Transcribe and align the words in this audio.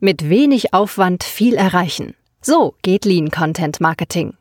Mit 0.00 0.28
wenig 0.28 0.74
Aufwand 0.74 1.24
viel 1.24 1.54
erreichen. 1.54 2.14
So 2.40 2.76
geht 2.82 3.04
Lean 3.04 3.32
Content 3.32 3.80
Marketing. 3.80 4.36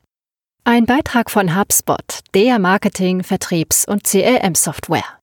Ein 0.64 0.86
Beitrag 0.86 1.32
von 1.32 1.58
HubSpot, 1.58 2.20
der 2.36 2.60
Marketing-, 2.60 3.24
Vertriebs- 3.24 3.88
und 3.88 4.04
CRM-Software. 4.04 5.18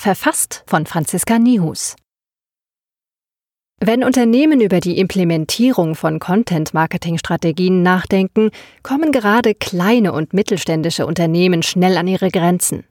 Verfasst 0.00 0.64
von 0.66 0.86
Franziska 0.86 1.38
Nihus. 1.38 1.96
Wenn 3.86 4.02
Unternehmen 4.02 4.62
über 4.62 4.80
die 4.80 4.96
Implementierung 4.96 5.94
von 5.94 6.18
Content-Marketing-Strategien 6.18 7.82
nachdenken, 7.82 8.50
kommen 8.82 9.12
gerade 9.12 9.54
kleine 9.54 10.14
und 10.14 10.32
mittelständische 10.32 11.04
Unternehmen 11.04 11.62
schnell 11.62 11.98
an 11.98 12.08
ihre 12.08 12.30
Grenzen. 12.30 12.84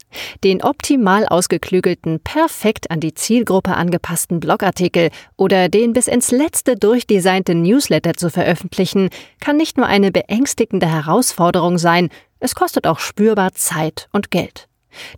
Den 0.44 0.62
optimal 0.62 1.26
ausgeklügelten, 1.26 2.20
perfekt 2.20 2.92
an 2.92 3.00
die 3.00 3.16
Zielgruppe 3.16 3.74
angepassten 3.74 4.40
Blogartikel 4.40 5.10
oder 5.36 5.68
den 5.68 5.94
bis 5.94 6.08
ins 6.08 6.30
letzte 6.30 6.76
durchdesignte 6.76 7.56
Newsletter 7.56 8.14
zu 8.14 8.30
veröffentlichen, 8.30 9.10
kann 9.40 9.58
nicht 9.58 9.78
nur 9.78 9.88
eine 9.88 10.12
beängstigende 10.12 10.86
Herausforderung 10.86 11.80
sein, 11.80 12.10
es 12.40 12.54
kostet 12.54 12.86
auch 12.86 13.00
spürbar 13.00 13.54
Zeit 13.54 14.10
und 14.12 14.30
Geld. 14.30 14.68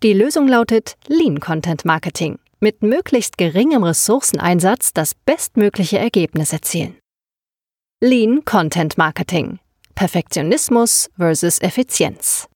Die 0.03 0.13
Lösung 0.13 0.47
lautet 0.47 0.95
Lean 1.09 1.41
Content 1.41 1.83
Marketing 1.83 2.39
mit 2.59 2.83
möglichst 2.83 3.37
geringem 3.37 3.83
Ressourceneinsatz 3.83 4.93
das 4.93 5.13
bestmögliche 5.13 5.97
Ergebnis 5.97 6.53
erzielen. 6.53 6.95
Lean 8.01 8.43
Content 8.45 8.97
Marketing. 8.97 9.59
Perfektionismus 9.95 11.09
versus 11.17 11.59
Effizienz. 11.61 12.47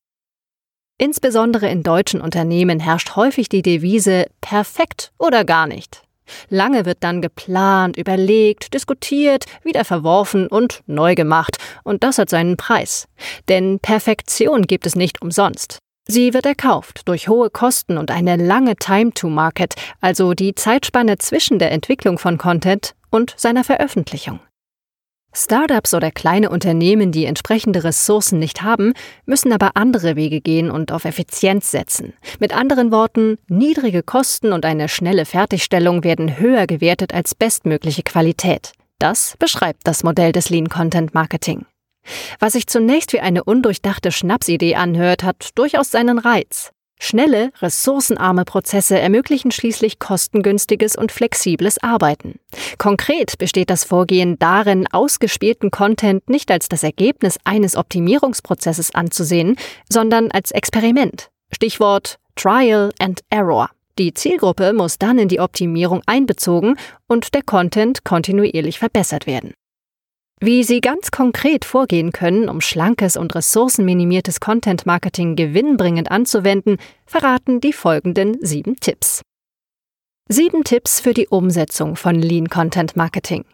Insbesondere 0.98 1.68
in 1.70 1.82
deutschen 1.82 2.20
Unternehmen 2.20 2.78
herrscht 2.78 3.16
häufig 3.16 3.48
die 3.48 3.62
Devise 3.62 4.26
perfekt 4.42 5.12
oder 5.18 5.44
gar 5.44 5.66
nicht. 5.66 6.02
Lange 6.48 6.84
wird 6.84 6.98
dann 7.00 7.22
geplant, 7.22 7.96
überlegt, 7.96 8.74
diskutiert, 8.74 9.46
wieder 9.64 9.84
verworfen 9.84 10.46
und 10.46 10.82
neu 10.86 11.14
gemacht, 11.14 11.56
und 11.84 12.04
das 12.04 12.18
hat 12.18 12.28
seinen 12.28 12.56
Preis. 12.56 13.08
Denn 13.48 13.80
Perfektion 13.80 14.66
gibt 14.66 14.86
es 14.86 14.94
nicht 14.94 15.22
umsonst. 15.22 15.78
Sie 16.10 16.34
wird 16.34 16.44
erkauft 16.44 17.02
durch 17.06 17.28
hohe 17.28 17.50
Kosten 17.50 17.96
und 17.96 18.10
eine 18.10 18.34
lange 18.34 18.74
Time 18.74 19.12
to 19.12 19.28
Market, 19.28 19.76
also 20.00 20.34
die 20.34 20.56
Zeitspanne 20.56 21.18
zwischen 21.18 21.60
der 21.60 21.70
Entwicklung 21.70 22.18
von 22.18 22.36
Content 22.36 22.96
und 23.10 23.32
seiner 23.36 23.62
Veröffentlichung. 23.62 24.40
Startups 25.32 25.94
oder 25.94 26.10
kleine 26.10 26.50
Unternehmen, 26.50 27.12
die 27.12 27.26
entsprechende 27.26 27.84
Ressourcen 27.84 28.40
nicht 28.40 28.62
haben, 28.62 28.92
müssen 29.24 29.52
aber 29.52 29.76
andere 29.76 30.16
Wege 30.16 30.40
gehen 30.40 30.72
und 30.72 30.90
auf 30.90 31.04
Effizienz 31.04 31.70
setzen. 31.70 32.14
Mit 32.40 32.56
anderen 32.56 32.90
Worten, 32.90 33.38
niedrige 33.46 34.02
Kosten 34.02 34.52
und 34.52 34.64
eine 34.64 34.88
schnelle 34.88 35.24
Fertigstellung 35.24 36.02
werden 36.02 36.40
höher 36.40 36.66
gewertet 36.66 37.14
als 37.14 37.36
bestmögliche 37.36 38.02
Qualität. 38.02 38.72
Das 38.98 39.36
beschreibt 39.38 39.86
das 39.86 40.02
Modell 40.02 40.32
des 40.32 40.50
Lean 40.50 40.68
Content 40.68 41.14
Marketing. 41.14 41.66
Was 42.38 42.52
sich 42.54 42.66
zunächst 42.66 43.12
wie 43.12 43.20
eine 43.20 43.44
undurchdachte 43.44 44.12
Schnapsidee 44.12 44.74
anhört, 44.74 45.22
hat 45.22 45.50
durchaus 45.54 45.90
seinen 45.90 46.18
Reiz. 46.18 46.72
Schnelle, 47.02 47.50
ressourcenarme 47.62 48.44
Prozesse 48.44 48.98
ermöglichen 48.98 49.50
schließlich 49.50 49.98
kostengünstiges 49.98 50.96
und 50.96 51.10
flexibles 51.10 51.82
Arbeiten. 51.82 52.38
Konkret 52.76 53.38
besteht 53.38 53.70
das 53.70 53.84
Vorgehen 53.84 54.38
darin, 54.38 54.86
ausgespielten 54.86 55.70
Content 55.70 56.28
nicht 56.28 56.50
als 56.50 56.68
das 56.68 56.82
Ergebnis 56.82 57.38
eines 57.44 57.74
Optimierungsprozesses 57.74 58.94
anzusehen, 58.94 59.56
sondern 59.88 60.30
als 60.30 60.50
Experiment. 60.50 61.30
Stichwort 61.50 62.18
Trial 62.36 62.92
and 62.98 63.22
Error. 63.30 63.70
Die 63.98 64.12
Zielgruppe 64.12 64.74
muss 64.74 64.98
dann 64.98 65.18
in 65.18 65.28
die 65.28 65.40
Optimierung 65.40 66.02
einbezogen 66.06 66.76
und 67.06 67.34
der 67.34 67.42
Content 67.42 68.04
kontinuierlich 68.04 68.78
verbessert 68.78 69.26
werden. 69.26 69.54
Wie 70.42 70.64
Sie 70.64 70.80
ganz 70.80 71.10
konkret 71.10 71.66
vorgehen 71.66 72.12
können, 72.12 72.48
um 72.48 72.62
schlankes 72.62 73.18
und 73.18 73.34
ressourcenminimiertes 73.34 74.40
Content 74.40 74.86
Marketing 74.86 75.36
gewinnbringend 75.36 76.10
anzuwenden, 76.10 76.78
verraten 77.04 77.60
die 77.60 77.74
folgenden 77.74 78.38
sieben 78.40 78.80
Tipps. 78.80 79.20
Sieben 80.30 80.64
Tipps 80.64 80.98
für 80.98 81.12
die 81.12 81.28
Umsetzung 81.28 81.94
von 81.94 82.14
Lean 82.14 82.48
Content 82.48 82.96
Marketing. 82.96 83.44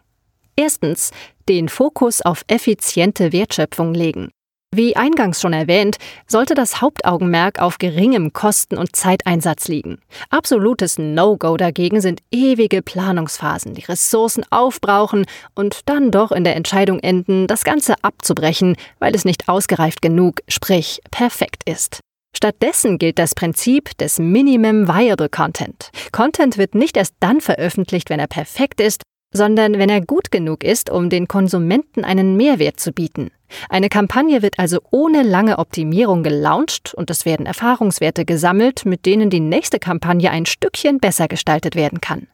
Erstens, 0.55 1.11
den 1.49 1.67
Fokus 1.67 2.21
auf 2.21 2.45
effiziente 2.47 3.33
Wertschöpfung 3.33 3.93
legen. 3.93 4.31
Wie 4.77 4.95
eingangs 4.95 5.41
schon 5.41 5.53
erwähnt, 5.53 5.97
sollte 6.27 6.53
das 6.53 6.83
Hauptaugenmerk 6.83 7.59
auf 7.59 7.79
geringem 7.79 8.31
Kosten- 8.31 8.77
und 8.77 8.95
Zeiteinsatz 8.95 9.67
liegen. 9.67 9.97
Absolutes 10.29 10.99
No-Go 10.99 11.57
dagegen 11.57 11.99
sind 11.99 12.21
ewige 12.29 12.83
Planungsphasen, 12.83 13.73
die 13.73 13.85
Ressourcen 13.85 14.43
aufbrauchen 14.51 15.25
und 15.55 15.79
dann 15.87 16.11
doch 16.11 16.31
in 16.31 16.43
der 16.43 16.55
Entscheidung 16.55 16.99
enden, 16.99 17.47
das 17.47 17.63
Ganze 17.63 17.95
abzubrechen, 18.03 18.75
weil 18.99 19.15
es 19.15 19.25
nicht 19.25 19.49
ausgereift 19.49 20.03
genug, 20.03 20.41
sprich 20.47 21.01
perfekt 21.09 21.63
ist. 21.67 21.99
Stattdessen 22.35 22.99
gilt 22.99 23.17
das 23.17 23.33
Prinzip 23.33 23.97
des 23.97 24.19
Minimum 24.19 24.87
Viable 24.87 25.29
Content. 25.29 25.89
Content 26.11 26.59
wird 26.59 26.75
nicht 26.75 26.97
erst 26.97 27.15
dann 27.19 27.41
veröffentlicht, 27.41 28.11
wenn 28.11 28.19
er 28.19 28.27
perfekt 28.27 28.79
ist, 28.79 29.01
sondern 29.33 29.79
wenn 29.79 29.89
er 29.89 30.01
gut 30.01 30.29
genug 30.29 30.63
ist, 30.63 30.91
um 30.91 31.09
den 31.09 31.27
Konsumenten 31.27 32.03
einen 32.03 32.37
Mehrwert 32.37 32.79
zu 32.79 32.91
bieten. 32.91 33.31
Eine 33.69 33.89
Kampagne 33.89 34.41
wird 34.41 34.59
also 34.59 34.79
ohne 34.91 35.23
lange 35.23 35.59
Optimierung 35.59 36.23
gelauncht 36.23 36.93
und 36.93 37.09
es 37.09 37.25
werden 37.25 37.45
Erfahrungswerte 37.45 38.25
gesammelt, 38.25 38.85
mit 38.85 39.05
denen 39.05 39.29
die 39.29 39.39
nächste 39.39 39.79
Kampagne 39.79 40.31
ein 40.31 40.45
Stückchen 40.45 40.99
besser 40.99 41.27
gestaltet 41.27 41.75
werden 41.75 42.01
kann. 42.01 42.27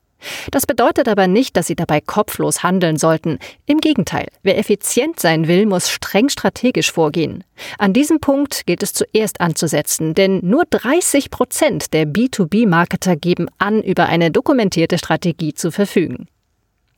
Das 0.51 0.65
bedeutet 0.65 1.07
aber 1.07 1.27
nicht, 1.27 1.57
dass 1.57 1.67
Sie 1.67 1.75
dabei 1.75 2.01
kopflos 2.01 2.63
handeln 2.63 2.97
sollten. 2.97 3.39
Im 3.65 3.79
Gegenteil, 3.79 4.27
wer 4.41 4.57
effizient 4.57 5.19
sein 5.19 5.47
will, 5.47 5.65
muss 5.65 5.89
streng 5.89 6.29
strategisch 6.29 6.91
vorgehen. 6.91 7.43
An 7.77 7.93
diesem 7.93 8.19
Punkt 8.19 8.65
gilt 8.65 8.83
es 8.83 8.93
zuerst 8.93 9.41
anzusetzen, 9.41 10.13
denn 10.13 10.39
nur 10.41 10.63
30 10.69 11.29
Prozent 11.29 11.93
der 11.93 12.05
B2B-Marketer 12.05 13.15
geben 13.15 13.47
an, 13.57 13.81
über 13.81 14.05
eine 14.05 14.31
dokumentierte 14.31 14.97
Strategie 14.97 15.53
zu 15.53 15.71
verfügen. 15.71 16.27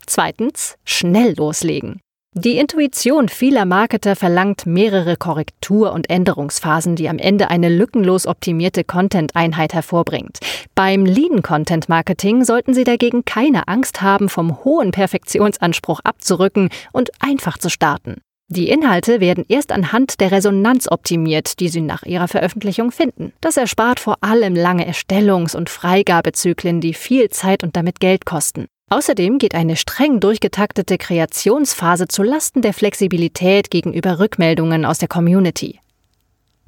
Zweitens, 0.05 0.75
schnell 0.85 1.35
loslegen. 1.35 2.01
Die 2.37 2.57
Intuition 2.57 3.29
vieler 3.29 3.63
Marketer 3.63 4.17
verlangt 4.17 4.65
mehrere 4.65 5.15
Korrektur- 5.15 5.93
und 5.93 6.09
Änderungsphasen, 6.09 6.97
die 6.97 7.07
am 7.07 7.17
Ende 7.17 7.49
eine 7.49 7.69
lückenlos 7.69 8.27
optimierte 8.27 8.83
Content-Einheit 8.83 9.73
hervorbringt. 9.73 10.39
Beim 10.75 11.05
Lean-Content-Marketing 11.05 12.43
sollten 12.43 12.73
Sie 12.73 12.83
dagegen 12.83 13.23
keine 13.23 13.69
Angst 13.69 14.01
haben, 14.01 14.27
vom 14.27 14.65
hohen 14.65 14.91
Perfektionsanspruch 14.91 16.01
abzurücken 16.03 16.71
und 16.91 17.09
einfach 17.21 17.57
zu 17.57 17.69
starten. 17.69 18.19
Die 18.49 18.67
Inhalte 18.67 19.21
werden 19.21 19.45
erst 19.47 19.71
anhand 19.71 20.19
der 20.19 20.31
Resonanz 20.31 20.91
optimiert, 20.91 21.61
die 21.61 21.69
Sie 21.69 21.79
nach 21.79 22.03
ihrer 22.03 22.27
Veröffentlichung 22.27 22.91
finden. 22.91 23.31
Das 23.39 23.55
erspart 23.55 24.01
vor 24.01 24.17
allem 24.19 24.55
lange 24.55 24.85
Erstellungs- 24.85 25.55
und 25.55 25.69
Freigabezyklen, 25.69 26.81
die 26.81 26.95
viel 26.95 27.29
Zeit 27.29 27.63
und 27.63 27.77
damit 27.77 28.01
Geld 28.01 28.25
kosten. 28.25 28.65
Außerdem 28.89 29.39
geht 29.39 29.55
eine 29.55 29.75
streng 29.77 30.19
durchgetaktete 30.19 30.97
Kreationsphase 30.97 32.07
zu 32.07 32.21
Lasten 32.21 32.61
der 32.61 32.73
Flexibilität 32.73 33.71
gegenüber 33.71 34.19
Rückmeldungen 34.19 34.85
aus 34.85 34.99
der 34.99 35.07
Community. 35.07 35.79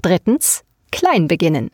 Drittens, 0.02 0.64
klein 0.92 1.28
beginnen. 1.28 1.70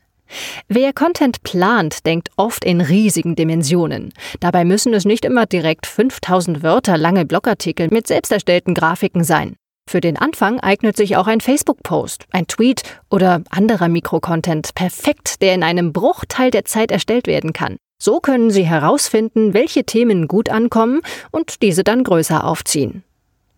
Wer 0.67 0.91
Content 0.93 1.43
plant, 1.43 2.05
denkt 2.05 2.29
oft 2.35 2.65
in 2.65 2.81
riesigen 2.81 3.35
Dimensionen. 3.35 4.13
Dabei 4.39 4.65
müssen 4.65 4.93
es 4.93 5.05
nicht 5.05 5.23
immer 5.23 5.45
direkt 5.45 5.85
5000 5.85 6.61
Wörter 6.63 6.97
lange 6.97 7.25
Blogartikel 7.25 7.87
mit 7.89 8.07
selbst 8.07 8.31
erstellten 8.31 8.73
Grafiken 8.73 9.23
sein. 9.23 9.55
Für 9.89 10.01
den 10.01 10.17
Anfang 10.17 10.59
eignet 10.59 10.97
sich 10.97 11.17
auch 11.17 11.27
ein 11.27 11.41
Facebook-Post, 11.41 12.25
ein 12.31 12.47
Tweet 12.47 12.83
oder 13.09 13.43
anderer 13.49 13.89
Mikrocontent 13.89 14.75
perfekt, 14.75 15.41
der 15.41 15.53
in 15.53 15.63
einem 15.63 15.93
Bruchteil 15.93 16.51
der 16.51 16.65
Zeit 16.65 16.89
erstellt 16.91 17.27
werden 17.27 17.53
kann. 17.53 17.77
So 18.03 18.19
können 18.19 18.51
Sie 18.51 18.65
herausfinden, 18.65 19.53
welche 19.53 19.85
Themen 19.85 20.27
gut 20.27 20.49
ankommen 20.49 20.99
und 21.31 21.61
diese 21.61 21.85
dann 21.85 22.03
größer 22.03 22.43
aufziehen. 22.43 23.01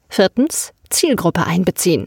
Viertens. 0.08 0.72
Zielgruppe 0.92 1.48
einbeziehen. 1.48 2.06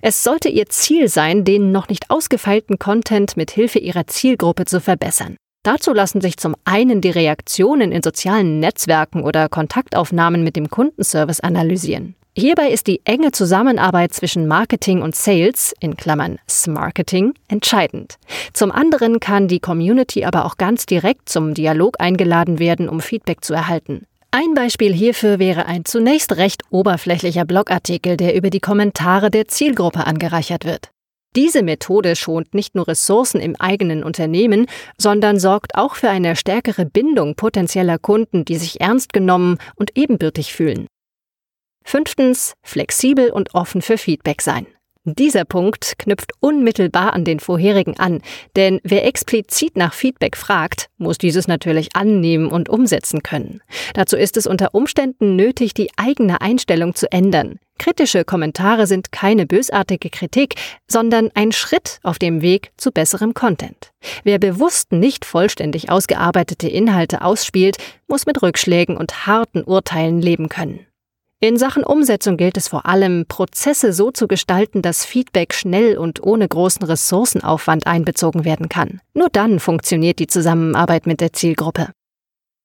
Es 0.00 0.22
sollte 0.22 0.48
Ihr 0.48 0.68
Ziel 0.68 1.08
sein, 1.08 1.44
den 1.44 1.72
noch 1.72 1.88
nicht 1.88 2.10
ausgefeilten 2.10 2.78
Content 2.78 3.36
mit 3.36 3.50
Hilfe 3.50 3.80
Ihrer 3.80 4.06
Zielgruppe 4.06 4.66
zu 4.66 4.80
verbessern. 4.80 5.36
Dazu 5.64 5.92
lassen 5.92 6.20
sich 6.20 6.36
zum 6.36 6.54
einen 6.64 7.00
die 7.00 7.10
Reaktionen 7.10 7.90
in 7.90 8.04
sozialen 8.04 8.60
Netzwerken 8.60 9.24
oder 9.24 9.48
Kontaktaufnahmen 9.48 10.44
mit 10.44 10.54
dem 10.54 10.70
Kundenservice 10.70 11.40
analysieren. 11.40 12.14
Hierbei 12.36 12.70
ist 12.70 12.88
die 12.88 13.00
enge 13.04 13.30
Zusammenarbeit 13.30 14.12
zwischen 14.12 14.48
Marketing 14.48 15.02
und 15.02 15.14
Sales 15.14 15.72
in 15.78 15.96
Klammern 15.96 16.40
Smarketing 16.50 17.34
entscheidend. 17.46 18.16
Zum 18.52 18.72
anderen 18.72 19.20
kann 19.20 19.46
die 19.46 19.60
Community 19.60 20.24
aber 20.24 20.44
auch 20.44 20.56
ganz 20.56 20.84
direkt 20.84 21.28
zum 21.28 21.54
Dialog 21.54 22.00
eingeladen 22.00 22.58
werden, 22.58 22.88
um 22.88 22.98
Feedback 23.00 23.44
zu 23.44 23.54
erhalten. 23.54 24.06
Ein 24.32 24.54
Beispiel 24.54 24.92
hierfür 24.92 25.38
wäre 25.38 25.66
ein 25.66 25.84
zunächst 25.84 26.36
recht 26.36 26.62
oberflächlicher 26.70 27.44
Blogartikel, 27.44 28.16
der 28.16 28.34
über 28.34 28.50
die 28.50 28.58
Kommentare 28.58 29.30
der 29.30 29.46
Zielgruppe 29.46 30.04
angereichert 30.04 30.64
wird. 30.64 30.90
Diese 31.36 31.62
Methode 31.62 32.16
schont 32.16 32.52
nicht 32.52 32.74
nur 32.74 32.88
Ressourcen 32.88 33.40
im 33.40 33.54
eigenen 33.60 34.02
Unternehmen, 34.02 34.66
sondern 34.98 35.38
sorgt 35.38 35.76
auch 35.76 35.94
für 35.94 36.10
eine 36.10 36.34
stärkere 36.34 36.84
Bindung 36.84 37.36
potenzieller 37.36 37.98
Kunden, 37.98 38.44
die 38.44 38.56
sich 38.56 38.80
ernst 38.80 39.12
genommen 39.12 39.58
und 39.76 39.96
ebenbürtig 39.96 40.52
fühlen. 40.52 40.88
Fünftens, 41.84 42.54
flexibel 42.62 43.30
und 43.30 43.54
offen 43.54 43.82
für 43.82 43.98
Feedback 43.98 44.42
sein. 44.42 44.66
Dieser 45.06 45.44
Punkt 45.44 45.98
knüpft 45.98 46.32
unmittelbar 46.40 47.12
an 47.12 47.26
den 47.26 47.38
vorherigen 47.38 47.98
an, 47.98 48.22
denn 48.56 48.80
wer 48.84 49.04
explizit 49.04 49.76
nach 49.76 49.92
Feedback 49.92 50.34
fragt, 50.34 50.86
muss 50.96 51.18
dieses 51.18 51.46
natürlich 51.46 51.94
annehmen 51.94 52.48
und 52.48 52.70
umsetzen 52.70 53.22
können. 53.22 53.60
Dazu 53.92 54.16
ist 54.16 54.38
es 54.38 54.46
unter 54.46 54.74
Umständen 54.74 55.36
nötig, 55.36 55.74
die 55.74 55.90
eigene 55.98 56.40
Einstellung 56.40 56.94
zu 56.94 57.12
ändern. 57.12 57.58
Kritische 57.78 58.24
Kommentare 58.24 58.86
sind 58.86 59.12
keine 59.12 59.44
bösartige 59.44 60.08
Kritik, 60.08 60.54
sondern 60.88 61.30
ein 61.34 61.52
Schritt 61.52 61.98
auf 62.02 62.18
dem 62.18 62.40
Weg 62.40 62.72
zu 62.78 62.90
besserem 62.90 63.34
Content. 63.34 63.92
Wer 64.22 64.38
bewusst 64.38 64.90
nicht 64.90 65.26
vollständig 65.26 65.90
ausgearbeitete 65.90 66.68
Inhalte 66.68 67.20
ausspielt, 67.20 67.76
muss 68.08 68.24
mit 68.24 68.40
Rückschlägen 68.40 68.96
und 68.96 69.26
harten 69.26 69.62
Urteilen 69.64 70.22
leben 70.22 70.48
können. 70.48 70.86
In 71.40 71.58
Sachen 71.58 71.84
Umsetzung 71.84 72.36
gilt 72.36 72.56
es 72.56 72.68
vor 72.68 72.86
allem, 72.86 73.26
Prozesse 73.28 73.92
so 73.92 74.10
zu 74.10 74.28
gestalten, 74.28 74.80
dass 74.80 75.04
Feedback 75.04 75.52
schnell 75.52 75.98
und 75.98 76.22
ohne 76.22 76.48
großen 76.48 76.84
Ressourcenaufwand 76.84 77.86
einbezogen 77.86 78.44
werden 78.44 78.68
kann. 78.68 79.00
Nur 79.12 79.28
dann 79.30 79.60
funktioniert 79.60 80.20
die 80.20 80.26
Zusammenarbeit 80.26 81.06
mit 81.06 81.20
der 81.20 81.32
Zielgruppe. 81.32 81.90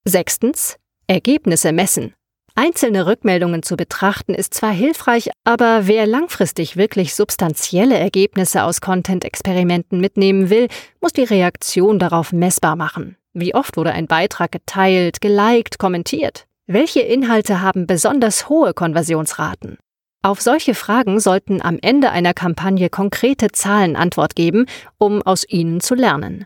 Sechstens. 0.06 0.78
Ergebnisse 1.08 1.72
messen. 1.72 2.14
Einzelne 2.56 3.06
Rückmeldungen 3.06 3.64
zu 3.64 3.78
betrachten 3.78 4.34
ist 4.34 4.54
zwar 4.54 4.72
hilfreich, 4.72 5.30
aber 5.46 5.88
wer 5.88 6.06
langfristig 6.06 6.76
wirklich 6.76 7.16
substanzielle 7.16 7.98
Ergebnisse 7.98 8.64
aus 8.64 8.82
Content-Experimenten 8.82 10.02
mitnehmen 10.02 10.50
will, 10.50 10.68
muss 11.00 11.14
die 11.14 11.24
Reaktion 11.24 12.00
darauf 12.00 12.34
messbar 12.34 12.76
machen. 12.76 13.16
Wie 13.34 13.56
oft 13.56 13.78
wurde 13.78 13.94
ein 13.94 14.08
Beitrag 14.08 14.52
geteilt, 14.52 15.22
geliked, 15.22 15.80
kommentiert? 15.80 16.49
Welche 16.72 17.00
Inhalte 17.00 17.62
haben 17.62 17.88
besonders 17.88 18.48
hohe 18.48 18.76
Konversionsraten? 18.76 19.80
Auf 20.22 20.40
solche 20.40 20.76
Fragen 20.76 21.20
sollten 21.20 21.64
am 21.64 21.80
Ende 21.82 22.12
einer 22.12 22.36
Kampagne 22.36 22.92
konkrete 22.92 23.48
Zahlen 23.52 23.96
Antwort 23.96 24.36
geben, 24.36 24.68
um 25.00 25.24
aus 25.24 25.50
ihnen 25.50 25.82
zu 25.82 25.96
lernen. 25.96 26.46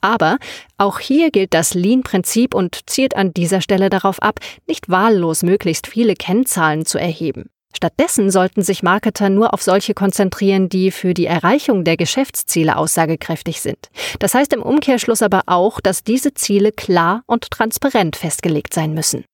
Aber 0.00 0.38
auch 0.76 1.00
hier 1.00 1.32
gilt 1.32 1.54
das 1.54 1.74
Lean-Prinzip 1.74 2.54
und 2.54 2.88
zielt 2.88 3.16
an 3.16 3.34
dieser 3.34 3.60
Stelle 3.60 3.90
darauf 3.90 4.22
ab, 4.22 4.38
nicht 4.68 4.90
wahllos 4.90 5.42
möglichst 5.42 5.88
viele 5.88 6.14
Kennzahlen 6.14 6.86
zu 6.86 6.98
erheben. 6.98 7.50
Stattdessen 7.76 8.30
sollten 8.30 8.62
sich 8.62 8.84
Marketer 8.84 9.28
nur 9.28 9.52
auf 9.52 9.62
solche 9.62 9.92
konzentrieren, 9.92 10.68
die 10.68 10.92
für 10.92 11.14
die 11.14 11.26
Erreichung 11.26 11.82
der 11.82 11.96
Geschäftsziele 11.96 12.76
aussagekräftig 12.76 13.60
sind. 13.60 13.88
Das 14.20 14.34
heißt 14.34 14.52
im 14.52 14.62
Umkehrschluss 14.62 15.20
aber 15.20 15.42
auch, 15.46 15.80
dass 15.80 16.04
diese 16.04 16.32
Ziele 16.32 16.70
klar 16.70 17.24
und 17.26 17.50
transparent 17.50 18.14
festgelegt 18.14 18.72
sein 18.72 18.94
müssen. 18.94 19.24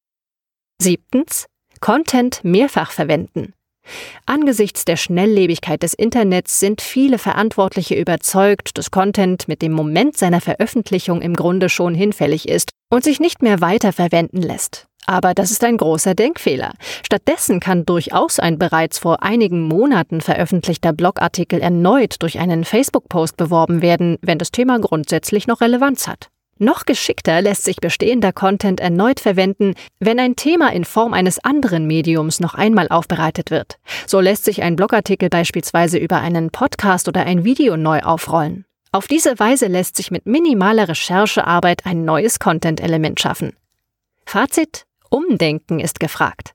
Siebtens. 0.81 1.47
Content 1.81 2.41
mehrfach 2.44 2.91
verwenden. 2.91 3.53
Angesichts 4.26 4.85
der 4.85 4.97
Schnelllebigkeit 4.97 5.82
des 5.82 5.94
Internets 5.94 6.61
sind 6.61 6.81
viele 6.81 7.19
Verantwortliche 7.19 7.94
überzeugt, 7.94 8.79
dass 8.79 8.91
Content 8.91 9.49
mit 9.49 9.62
dem 9.62 9.73
Moment 9.73 10.17
seiner 10.17 10.41
Veröffentlichung 10.41 11.21
im 11.21 11.35
Grunde 11.35 11.69
schon 11.69 11.94
hinfällig 11.94 12.49
ist 12.49 12.71
und 12.91 13.05
sich 13.05 13.21
nicht 13.21 13.43
mehr 13.43 13.61
weiterverwenden 13.61 14.41
lässt. 14.41 14.87
Aber 15.06 15.35
das 15.35 15.50
ist 15.50 15.62
ein 15.65 15.76
großer 15.76 16.15
Denkfehler. 16.15 16.73
Stattdessen 17.05 17.61
kann 17.61 17.85
durchaus 17.85 18.38
ein 18.38 18.59
bereits 18.59 18.99
vor 18.99 19.23
einigen 19.23 19.61
Monaten 19.61 20.23
veröffentlichter 20.23 20.94
Blogartikel 20.94 21.61
erneut 21.61 22.23
durch 22.23 22.38
einen 22.38 22.65
Facebook-Post 22.65 23.37
beworben 23.37 23.82
werden, 23.82 24.17
wenn 24.23 24.38
das 24.38 24.50
Thema 24.50 24.79
grundsätzlich 24.79 25.47
noch 25.47 25.61
Relevanz 25.61 26.09
hat. 26.09 26.31
Noch 26.59 26.87
geschickter 26.87 27.43
lässt 27.43 27.65
sich 27.65 27.77
bestehender 27.77 28.33
Content 28.33 28.81
erneut 28.81 29.19
verwenden, 29.19 29.75
wenn 29.99 30.21
ein 30.21 30.37
Thema 30.37 30.73
in 30.73 30.85
Form 30.85 31.12
eines 31.12 31.39
anderen 31.45 31.87
Mediums 31.87 32.39
noch 32.39 32.55
einmal 32.55 32.89
aufbereitet 32.89 33.51
wird. 33.51 33.79
So 34.06 34.21
lässt 34.21 34.45
sich 34.45 34.62
ein 34.62 34.77
Blogartikel 34.77 35.29
beispielsweise 35.29 35.99
über 35.99 36.21
einen 36.21 36.51
Podcast 36.51 37.09
oder 37.09 37.27
ein 37.27 37.45
Video 37.45 37.77
neu 37.77 38.01
aufrollen. 38.01 38.65
Auf 38.93 39.09
diese 39.09 39.39
Weise 39.41 39.67
lässt 39.67 39.97
sich 39.97 40.12
mit 40.12 40.27
minimaler 40.27 40.89
Recherchearbeit 40.89 41.85
ein 41.85 42.05
neues 42.05 42.39
Content-Element 42.39 43.19
schaffen. 43.19 43.57
Fazit: 44.25 44.87
Umdenken 45.11 45.81
ist 45.81 45.99
gefragt. 45.99 46.54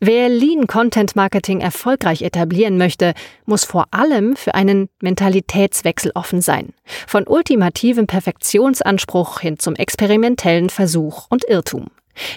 Wer 0.00 0.28
Lean 0.28 0.66
Content 0.66 1.16
Marketing 1.16 1.60
erfolgreich 1.60 2.22
etablieren 2.22 2.78
möchte, 2.78 3.14
muss 3.46 3.64
vor 3.64 3.86
allem 3.90 4.36
für 4.36 4.54
einen 4.54 4.88
Mentalitätswechsel 5.00 6.12
offen 6.14 6.40
sein. 6.40 6.72
Von 7.06 7.26
ultimativem 7.26 8.06
Perfektionsanspruch 8.06 9.40
hin 9.40 9.58
zum 9.58 9.74
experimentellen 9.74 10.70
Versuch 10.70 11.26
und 11.30 11.44
Irrtum. 11.44 11.88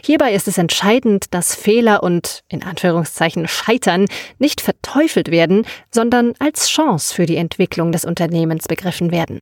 Hierbei 0.03 0.33
ist 0.33 0.47
es 0.47 0.57
entscheidend, 0.57 1.33
dass 1.33 1.55
Fehler 1.55 2.03
und 2.03 2.43
in 2.49 2.63
Anführungszeichen 2.63 3.47
Scheitern 3.47 4.05
nicht 4.37 4.61
verteufelt 4.61 5.31
werden, 5.31 5.65
sondern 5.89 6.33
als 6.39 6.69
Chance 6.69 7.13
für 7.13 7.25
die 7.25 7.37
Entwicklung 7.37 7.91
des 7.91 8.05
Unternehmens 8.05 8.67
begriffen 8.67 9.11
werden. 9.11 9.39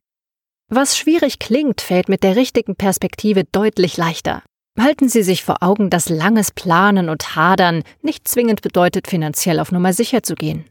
Was 0.68 0.96
schwierig 0.96 1.40
klingt, 1.40 1.80
fällt 1.80 2.08
mit 2.08 2.22
der 2.22 2.36
richtigen 2.36 2.76
Perspektive 2.76 3.44
deutlich 3.44 3.96
leichter. 3.96 4.42
Halten 4.80 5.10
Sie 5.10 5.22
sich 5.22 5.44
vor 5.44 5.62
Augen, 5.62 5.90
dass 5.90 6.08
langes 6.08 6.52
Planen 6.52 7.10
und 7.10 7.36
Hadern 7.36 7.82
nicht 8.00 8.26
zwingend 8.26 8.62
bedeutet, 8.62 9.08
finanziell 9.08 9.60
auf 9.60 9.72
Nummer 9.72 9.92
sicher 9.92 10.22
zu 10.22 10.34
gehen. 10.34 10.64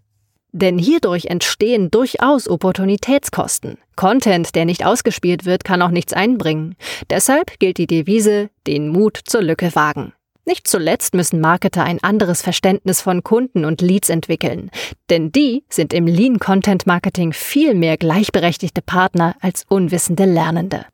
Denn 0.51 0.79
hierdurch 0.79 1.25
entstehen 1.25 1.91
durchaus 1.91 2.49
Opportunitätskosten. 2.49 3.77
Content, 3.95 4.55
der 4.55 4.65
nicht 4.65 4.83
ausgespielt 4.83 5.45
wird, 5.45 5.63
kann 5.63 5.83
auch 5.83 5.91
nichts 5.91 6.13
einbringen. 6.13 6.75
Deshalb 7.11 7.59
gilt 7.59 7.77
die 7.77 7.85
Devise, 7.85 8.49
den 8.65 8.87
Mut 8.87 9.19
zur 9.25 9.43
Lücke 9.43 9.75
wagen. 9.75 10.13
Nicht 10.43 10.67
zuletzt 10.67 11.13
müssen 11.13 11.39
Marketer 11.39 11.83
ein 11.83 12.01
anderes 12.01 12.41
Verständnis 12.41 13.01
von 13.01 13.21
Kunden 13.21 13.63
und 13.63 13.81
Leads 13.81 14.09
entwickeln, 14.09 14.71
denn 15.11 15.31
die 15.31 15.63
sind 15.69 15.93
im 15.93 16.07
Lean 16.07 16.39
Content 16.39 16.87
Marketing 16.87 17.31
viel 17.31 17.75
mehr 17.75 17.95
gleichberechtigte 17.95 18.81
Partner 18.81 19.35
als 19.41 19.65
unwissende 19.69 20.25
Lernende. 20.25 20.85